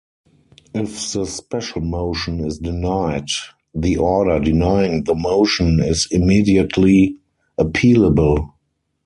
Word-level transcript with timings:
If 0.73 1.13
the 1.13 1.25
special 1.27 1.81
motion 1.81 2.43
is 2.43 2.57
denied, 2.57 3.27
the 3.75 3.97
order 3.97 4.39
denying 4.39 5.03
the 5.03 5.13
motion 5.13 5.79
is 5.79 6.07
immediately 6.09 7.17
appealable. 7.59 8.49